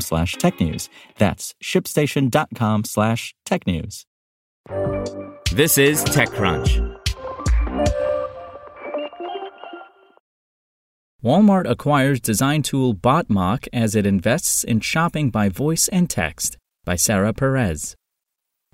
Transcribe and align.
slash 0.00 0.36
technews. 0.36 0.88
That's 1.18 1.54
shipstation.com 1.62 2.84
slash 2.84 3.34
technews. 3.46 4.04
This 5.52 5.78
is 5.78 6.04
TechCrunch. 6.04 6.94
Walmart 11.22 11.68
acquires 11.68 12.20
design 12.20 12.62
tool 12.62 12.94
BotMock 12.94 13.66
as 13.72 13.94
it 13.94 14.04
invests 14.04 14.62
in 14.62 14.80
shopping 14.80 15.30
by 15.30 15.48
voice 15.48 15.88
and 15.88 16.10
text 16.10 16.58
by 16.84 16.96
Sarah 16.96 17.32
Perez. 17.32 17.96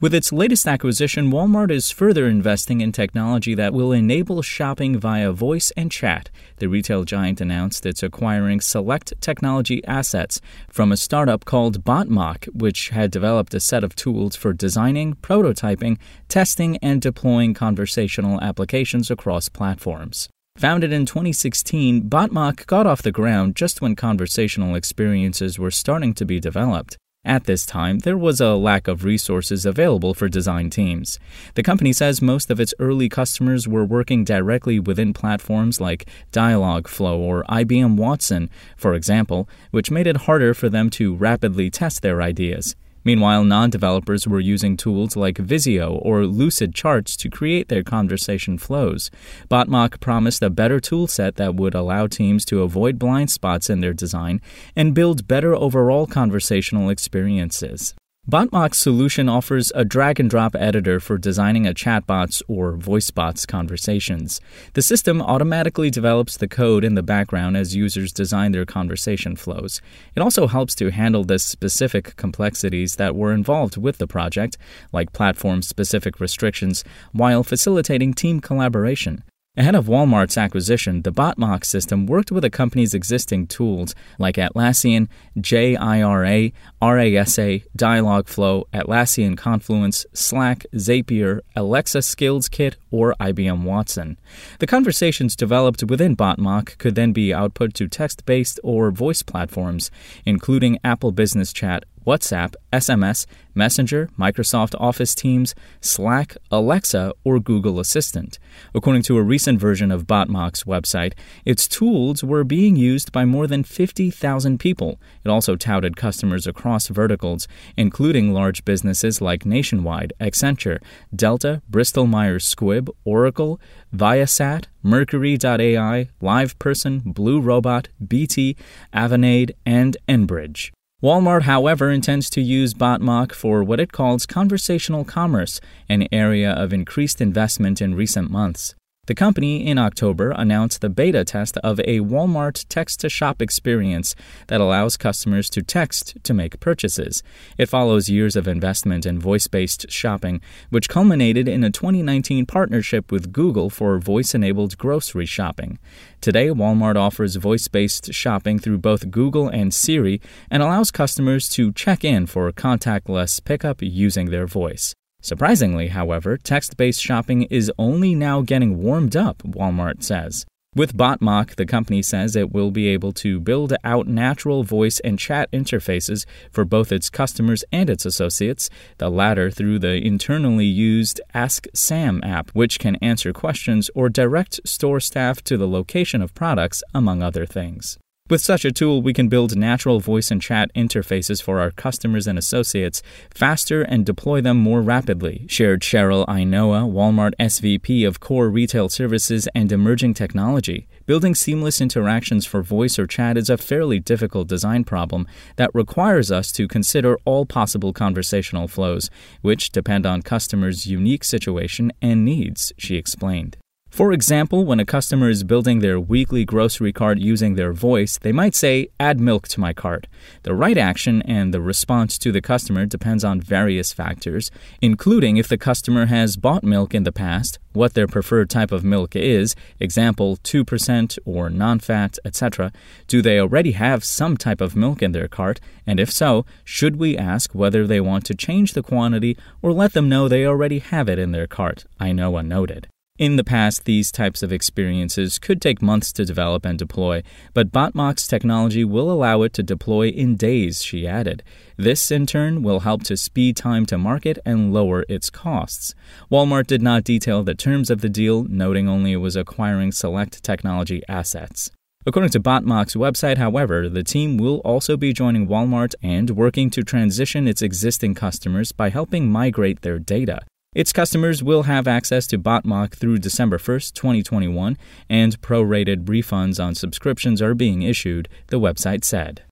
With 0.00 0.14
its 0.14 0.32
latest 0.32 0.66
acquisition, 0.66 1.30
Walmart 1.30 1.70
is 1.70 1.90
further 1.90 2.27
investing 2.27 2.80
in 2.80 2.91
technology 2.91 3.55
that 3.55 3.75
will 3.75 3.92
enable 3.92 4.41
shopping 4.41 4.98
via 4.98 5.30
voice 5.30 5.72
and 5.77 5.92
chat. 5.92 6.30
The 6.56 6.70
retail 6.70 7.05
giant 7.05 7.38
announced 7.42 7.84
it's 7.84 8.02
acquiring 8.02 8.62
select 8.62 9.12
technology 9.20 9.84
assets 9.84 10.41
from 10.70 10.91
a 10.91 10.97
startup 10.97 11.44
called 11.44 11.84
BotMock, 11.84 12.47
which 12.55 12.88
had 12.88 13.10
developed 13.10 13.52
a 13.52 13.60
set 13.60 13.84
of 13.84 13.94
tools 13.94 14.36
for 14.36 14.55
designing, 14.55 15.16
prototyping, 15.16 15.98
testing, 16.28 16.78
and 16.78 17.03
deploying 17.03 17.53
conversational 17.53 18.41
applications 18.41 19.10
across 19.10 19.50
platforms. 19.50 20.30
Founded 20.56 20.94
in 20.94 21.05
2016, 21.05 22.08
BotMock 22.08 22.64
got 22.64 22.86
off 22.86 23.03
the 23.03 23.12
ground 23.12 23.55
just 23.55 23.82
when 23.82 23.94
conversational 23.97 24.77
experiences 24.77 25.58
were 25.58 25.70
starting 25.70 26.14
to 26.14 26.25
be 26.25 26.41
developed. 26.41 26.97
At 27.24 27.44
this 27.44 27.66
time, 27.66 27.98
there 27.98 28.16
was 28.16 28.40
a 28.40 28.54
lack 28.54 28.88
of 28.88 29.04
resources 29.04 29.66
available 29.66 30.14
for 30.14 30.26
design 30.26 30.70
teams. 30.70 31.18
The 31.54 31.62
company 31.62 31.92
says 31.92 32.22
most 32.22 32.50
of 32.50 32.58
its 32.58 32.72
early 32.78 33.10
customers 33.10 33.68
were 33.68 33.84
working 33.84 34.24
directly 34.24 34.80
within 34.80 35.12
platforms 35.12 35.82
like 35.82 36.08
Dialogflow 36.32 37.18
or 37.18 37.44
IBM 37.44 37.96
Watson, 37.96 38.48
for 38.74 38.94
example, 38.94 39.50
which 39.70 39.91
made 39.91 40.06
it 40.06 40.24
harder 40.28 40.54
for 40.54 40.70
them 40.70 40.88
to 40.91 41.14
rapidly 41.14 41.68
test 41.68 42.00
their 42.00 42.22
ideas. 42.22 42.74
Meanwhile, 43.05 43.45
non 43.45 43.70
developers 43.70 44.27
were 44.27 44.41
using 44.41 44.77
tools 44.77 45.17
like 45.17 45.39
Visio 45.39 45.93
or 45.93 46.27
Lucid 46.27 46.75
Charts 46.75 47.17
to 47.17 47.31
create 47.31 47.69
their 47.69 47.83
conversation 47.83 48.59
flows. 48.59 49.11
BotMock 49.51 50.01
promised 50.01 50.43
a 50.43 50.51
better 50.51 50.81
toolset 50.81 51.37
that 51.37 51.55
would 51.55 51.75
allow 51.75 52.06
teams 52.06 52.45
to 52.47 52.62
avoid 52.62 52.98
blind 52.98 53.31
spots 53.31 53.71
in 53.71 53.81
their 53.81 53.95
design 53.95 54.41
and 54.77 54.95
build 54.95 55.28
better 55.28 55.55
overall 55.55 56.06
conversational 56.06 56.91
experiences. 56.91 57.95
BotMock's 58.31 58.78
solution 58.78 59.28
offers 59.28 59.73
a 59.75 59.84
drag 59.84 60.20
and 60.20 60.31
drop 60.31 60.55
editor 60.55 61.00
for 61.00 61.19
designing 61.19 61.67
a 61.67 61.75
chatbot's 61.75 62.45
or 62.47 62.77
voicebot's 62.77 63.45
conversations. 63.45 64.41
The 64.75 64.83
system 64.83 65.20
automatically 65.20 65.91
develops 65.91 66.37
the 66.37 66.47
code 66.47 66.84
in 66.84 66.94
the 66.94 67.03
background 67.03 67.56
as 67.56 67.75
users 67.75 68.12
design 68.12 68.53
their 68.53 68.65
conversation 68.65 69.34
flows. 69.34 69.82
It 70.15 70.21
also 70.21 70.47
helps 70.47 70.77
to 70.77 70.93
handle 70.93 71.25
the 71.25 71.41
specific 71.41 72.15
complexities 72.15 72.94
that 72.97 73.16
were 73.16 73.32
involved 73.32 73.77
with 73.77 73.99
the 73.99 74.06
project, 74.06 74.56
like 74.93 75.12
platform 75.12 75.60
specific 75.60 76.21
restrictions, 76.21 76.84
while 77.10 77.43
facilitating 77.43 78.15
team 78.15 78.38
collaboration. 78.38 79.25
Ahead 79.56 79.75
of 79.75 79.87
Walmart's 79.87 80.38
acquisition, 80.38 81.03
the 81.03 81.11
BotMock 81.11 81.65
system 81.65 82.06
worked 82.06 82.31
with 82.31 82.43
the 82.43 82.50
company's 82.50 82.94
existing 82.94 83.49
tools 83.49 83.97
like 84.16 84.37
Atlassian, 84.37 85.09
JIRA, 85.38 86.53
RASA, 86.81 87.59
Dialogflow, 87.77 88.66
Atlassian 88.72 89.37
Confluence, 89.37 90.06
Slack, 90.12 90.66
Zapier, 90.75 91.41
Alexa 91.56 92.03
Skills 92.03 92.49
Kit, 92.49 92.77
or 92.91 93.15
IBM 93.21 93.62
Watson. 93.62 94.19
The 94.59 94.67
conversations 94.67 95.37
developed 95.37 95.83
within 95.84 96.17
BotMock 96.17 96.78
could 96.78 96.95
then 96.95 97.12
be 97.12 97.33
output 97.33 97.75
to 97.75 97.89
text 97.89 98.25
based 98.27 98.61
or 98.62 98.91
voice 98.91 99.23
platforms, 99.23 99.91
including 100.25 100.78
Apple 100.84 101.12
Business 101.12 101.53
Chat, 101.53 101.84
WhatsApp, 102.06 102.55
SMS, 102.73 103.27
Messenger, 103.55 104.09
Microsoft 104.19 104.75
Office 104.81 105.15
Teams, 105.15 105.55
Slack, 105.81 106.37
Alexa, 106.51 107.12
or 107.25 107.39
Google 107.39 107.78
Assistant. 107.78 108.39
According 108.75 109.03
to 109.03 109.19
a 109.19 109.22
recent 109.22 109.61
version 109.61 109.91
of 109.91 110.07
BotMock's 110.07 110.65
website, 110.65 111.12
its 111.45 111.69
tools 111.69 112.25
were 112.25 112.45
being 112.45 112.77
used 112.77 113.12
by 113.12 113.25
more 113.25 113.47
than 113.47 113.65
50,000 113.65 114.59
people. 114.59 114.99
It 115.25 115.28
also 115.28 115.57
touted 115.57 115.97
customers 115.97 116.47
across 116.47 116.89
verticals, 116.89 117.47
including 117.77 118.33
large 118.33 118.65
businesses 118.65 119.21
like 119.21 119.45
Nationwide, 119.45 120.12
Accenture, 120.21 120.81
Delta, 121.15 121.61
Bristol 121.69 122.07
Myers 122.07 122.55
Squibb, 122.55 122.79
Oracle, 123.04 123.60
Viasat, 123.94 124.66
Mercury.ai, 124.82 126.08
LivePerson, 126.22 127.02
Blue 127.04 127.41
Robot, 127.41 127.88
BT, 128.06 128.56
Avanade, 128.94 129.52
and 129.66 129.96
Enbridge. 130.08 130.70
Walmart, 131.02 131.42
however, 131.42 131.91
intends 131.91 132.28
to 132.30 132.41
use 132.41 132.74
BotMock 132.74 133.32
for 133.32 133.64
what 133.64 133.80
it 133.80 133.91
calls 133.91 134.26
conversational 134.26 135.04
commerce, 135.04 135.60
an 135.88 136.06
area 136.12 136.52
of 136.52 136.72
increased 136.72 137.20
investment 137.20 137.80
in 137.80 137.94
recent 137.94 138.30
months. 138.30 138.74
The 139.10 139.16
company 139.16 139.66
in 139.66 139.76
October 139.76 140.31
announced 140.31 140.82
the 140.82 140.88
beta 140.88 141.25
test 141.25 141.56
of 141.65 141.81
a 141.81 141.98
Walmart 141.98 142.65
text 142.69 143.00
to 143.00 143.09
shop 143.09 143.43
experience 143.43 144.15
that 144.47 144.60
allows 144.60 144.97
customers 144.97 145.50
to 145.50 145.62
text 145.62 146.16
to 146.22 146.32
make 146.32 146.60
purchases. 146.60 147.25
It 147.59 147.69
follows 147.69 148.09
years 148.09 148.37
of 148.37 148.47
investment 148.47 149.04
in 149.04 149.19
voice 149.19 149.48
based 149.48 149.91
shopping, 149.91 150.41
which 150.69 150.88
culminated 150.88 151.48
in 151.48 151.65
a 151.65 151.72
2019 151.72 152.47
partnership 152.47 153.10
with 153.10 153.32
Google 153.32 153.69
for 153.69 153.98
voice 153.98 154.32
enabled 154.32 154.78
grocery 154.78 155.27
shopping. 155.27 155.81
Today, 156.21 156.47
Walmart 156.50 156.94
offers 156.94 157.34
voice 157.34 157.66
based 157.66 158.15
shopping 158.15 158.60
through 158.60 158.78
both 158.78 159.10
Google 159.10 159.48
and 159.48 159.75
Siri 159.75 160.21
and 160.53 160.62
allows 160.62 160.92
customers 160.92 161.48
to 161.48 161.72
check 161.72 162.04
in 162.04 162.27
for 162.27 162.53
contactless 162.53 163.44
pickup 163.44 163.82
using 163.82 164.31
their 164.31 164.47
voice. 164.47 164.94
Surprisingly, 165.20 165.88
however, 165.88 166.36
text 166.36 166.76
based 166.76 167.00
shopping 167.00 167.42
is 167.44 167.70
only 167.78 168.14
now 168.14 168.41
getting 168.41 168.82
warmed 168.82 169.16
up, 169.16 169.38
Walmart 169.42 170.03
says. 170.03 170.47
With 170.76 170.97
BotMock, 170.97 171.56
the 171.56 171.66
company 171.66 172.00
says 172.00 172.36
it 172.36 172.53
will 172.53 172.70
be 172.70 172.86
able 172.86 173.12
to 173.14 173.41
build 173.41 173.75
out 173.82 174.06
natural 174.06 174.62
voice 174.62 175.00
and 175.00 175.19
chat 175.19 175.50
interfaces 175.50 176.25
for 176.53 176.64
both 176.64 176.92
its 176.92 177.10
customers 177.10 177.64
and 177.72 177.91
its 177.91 178.06
associates, 178.06 178.70
the 178.98 179.10
latter 179.10 179.50
through 179.50 179.80
the 179.80 179.97
internally 179.97 180.66
used 180.66 181.20
Ask 181.34 181.66
Sam 181.75 182.22
app, 182.22 182.50
which 182.50 182.78
can 182.78 182.94
answer 182.97 183.32
questions 183.32 183.91
or 183.97 184.09
direct 184.09 184.60
store 184.64 185.00
staff 185.00 185.42
to 185.42 185.56
the 185.56 185.66
location 185.66 186.22
of 186.22 186.34
products, 186.34 186.84
among 186.94 187.20
other 187.20 187.47
things. 187.47 187.98
With 188.30 188.41
such 188.41 188.64
a 188.64 188.70
tool, 188.70 189.02
we 189.02 189.12
can 189.12 189.26
build 189.26 189.56
natural 189.56 189.98
voice 189.98 190.30
and 190.30 190.41
chat 190.41 190.72
interfaces 190.72 191.42
for 191.42 191.58
our 191.58 191.72
customers 191.72 192.28
and 192.28 192.38
associates 192.38 193.02
faster 193.34 193.82
and 193.82 194.06
deploy 194.06 194.41
them 194.41 194.56
more 194.56 194.82
rapidly, 194.82 195.47
shared 195.48 195.80
Cheryl 195.80 196.24
Ainoa, 196.28 196.88
Walmart 196.88 197.32
SVP 197.41 198.06
of 198.06 198.21
Core 198.21 198.48
Retail 198.48 198.88
Services 198.88 199.48
and 199.53 199.72
Emerging 199.72 200.15
Technology. 200.15 200.86
Building 201.06 201.34
seamless 201.34 201.80
interactions 201.80 202.47
for 202.47 202.62
voice 202.62 203.00
or 203.00 203.09
chat 203.09 203.36
is 203.36 203.50
a 203.50 203.59
fairly 203.59 203.98
difficult 203.98 204.47
design 204.47 204.84
problem 204.84 205.26
that 205.56 205.74
requires 205.74 206.30
us 206.30 206.53
to 206.53 206.68
consider 206.68 207.18
all 207.24 207.44
possible 207.44 207.92
conversational 207.92 208.68
flows, 208.68 209.10
which 209.42 209.72
depend 209.72 210.06
on 210.06 210.22
customers' 210.22 210.86
unique 210.86 211.24
situation 211.24 211.91
and 212.00 212.24
needs, 212.24 212.72
she 212.78 212.94
explained. 212.94 213.56
For 213.91 214.13
example, 214.13 214.65
when 214.65 214.78
a 214.78 214.87
customer 214.87 215.28
is 215.28 215.42
building 215.42 215.81
their 215.81 215.98
weekly 215.98 216.45
grocery 216.45 216.92
cart 216.92 217.19
using 217.19 217.57
their 217.57 217.72
voice, 217.72 218.19
they 218.19 218.31
might 218.31 218.54
say, 218.54 218.89
Add 219.01 219.19
milk 219.19 219.48
to 219.48 219.60
my 219.60 219.72
cart. 219.72 220.07
The 220.45 220.54
right 220.54 220.78
action 220.78 221.22
and 221.22 221.53
the 221.53 221.60
response 221.60 222.16
to 222.19 222.31
the 222.31 222.41
customer 222.41 222.87
depends 222.87 223.25
on 223.25 223.41
various 223.41 223.92
factors, 223.92 224.53
including 224.81 225.39
if 225.39 225.48
the 225.48 225.59
customer 225.59 226.07
has 226.07 226.37
bought 226.37 226.63
milk 226.63 226.95
in 226.95 227.03
the 227.03 227.10
past, 227.10 227.59
what 227.72 227.95
their 227.95 228.07
preferred 228.07 228.48
type 228.48 228.71
of 228.71 228.84
milk 228.84 229.16
is, 229.16 229.57
example 229.81 230.36
2% 230.36 231.19
or 231.25 231.51
non 231.51 231.81
fat, 231.81 232.16
etc. 232.25 232.71
Do 233.09 233.21
they 233.21 233.41
already 233.41 233.72
have 233.72 234.04
some 234.04 234.36
type 234.36 234.60
of 234.60 234.77
milk 234.77 235.03
in 235.03 235.10
their 235.10 235.28
cart? 235.28 235.59
And 235.84 235.98
if 235.98 236.13
so, 236.13 236.47
should 236.63 236.97
we 236.97 237.19
ask 237.19 237.57
whether 237.57 237.89
they 237.89 238.01
want 238.01 238.25
to 238.27 238.36
change 238.36 238.72
the 238.72 238.84
quantity 238.84 239.36
or 239.63 239.72
let 239.72 239.95
them 239.95 240.09
know 240.09 240.28
they 240.28 240.47
already 240.47 240.78
have 240.78 241.09
it 241.09 241.19
in 241.19 241.33
their 241.33 241.48
cart? 241.48 241.86
I 241.98 242.13
know 242.13 242.36
unnoted. 242.36 242.86
In 243.21 243.37
the 243.37 243.45
past, 243.45 243.84
these 243.84 244.11
types 244.11 244.43
of 244.43 244.51
experiences 244.51 245.39
could 245.39 245.61
take 245.61 245.83
months 245.83 246.11
to 246.15 246.25
develop 246.25 246.65
and 246.65 246.78
deploy, 246.78 247.22
but 247.53 247.71
Botmock's 247.71 248.27
technology 248.27 248.83
will 248.83 249.11
allow 249.11 249.43
it 249.43 249.53
to 249.53 249.63
deploy 249.63 250.09
in 250.09 250.37
days, 250.37 250.83
she 250.83 251.07
added. 251.07 251.43
This, 251.77 252.11
in 252.11 252.25
turn, 252.25 252.63
will 252.63 252.81
help 252.81 253.03
to 253.03 253.19
speed 253.19 253.59
time 253.59 253.84
to 253.84 253.99
market 253.99 254.39
and 254.47 254.72
lower 254.72 255.05
its 255.07 255.28
costs. 255.28 255.95
Walmart 256.33 256.67
did 256.67 256.81
not 256.81 257.05
detail 257.05 257.43
the 257.43 257.55
terms 257.55 257.90
of 257.90 258.00
the 258.00 258.09
deal, 258.09 258.45
noting 258.45 258.88
only 258.88 259.12
it 259.12 259.17
was 259.17 259.37
acquiring 259.37 259.93
select 259.93 260.43
technology 260.43 261.02
assets. 261.07 261.71
According 262.07 262.31
to 262.31 262.40
Botmock's 262.40 262.95
website, 262.95 263.37
however, 263.37 263.90
the 263.90 264.02
team 264.02 264.38
will 264.38 264.61
also 264.61 264.97
be 264.97 265.12
joining 265.12 265.47
Walmart 265.47 265.95
and 266.02 266.31
working 266.31 266.71
to 266.71 266.83
transition 266.83 267.47
its 267.47 267.61
existing 267.61 268.14
customers 268.14 268.73
by 268.73 268.88
helping 268.88 269.31
migrate 269.31 269.83
their 269.83 269.99
data. 269.99 270.40
Its 270.73 270.93
customers 270.93 271.43
will 271.43 271.64
have 271.64 271.88
access 271.88 272.28
to 272.28 272.38
Botmock 272.38 272.95
through 272.95 273.19
December 273.19 273.59
1st, 273.59 273.93
2021, 273.93 274.78
and 275.09 275.40
prorated 275.40 276.05
refunds 276.05 276.64
on 276.64 276.76
subscriptions 276.76 277.43
are 277.43 277.57
being 277.57 277.83
issued, 277.83 278.28
the 278.47 278.61
website 278.61 279.02
said. 279.02 279.43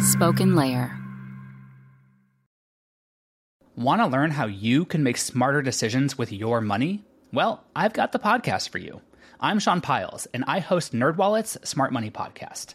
Spoken 0.00 0.56
Layer. 0.56 0.98
Want 3.76 4.00
to 4.00 4.06
learn 4.06 4.30
how 4.30 4.46
you 4.46 4.86
can 4.86 5.02
make 5.02 5.18
smarter 5.18 5.60
decisions 5.60 6.16
with 6.16 6.32
your 6.32 6.62
money? 6.62 7.04
Well, 7.34 7.64
I've 7.76 7.92
got 7.92 8.12
the 8.12 8.18
podcast 8.18 8.70
for 8.70 8.78
you. 8.78 9.02
I'm 9.40 9.58
Sean 9.58 9.82
Pyles, 9.82 10.26
and 10.32 10.42
I 10.46 10.60
host 10.60 10.94
NerdWallet's 10.94 11.68
Smart 11.68 11.92
Money 11.92 12.10
Podcast 12.10 12.74